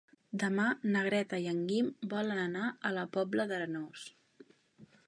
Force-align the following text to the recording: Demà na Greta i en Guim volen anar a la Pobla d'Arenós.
Demà 0.43 0.63
na 0.95 1.03
Greta 1.07 1.39
i 1.43 1.45
en 1.51 1.59
Guim 1.73 1.91
volen 2.15 2.43
anar 2.47 2.71
a 2.91 2.95
la 2.97 3.05
Pobla 3.19 3.47
d'Arenós. 3.53 4.09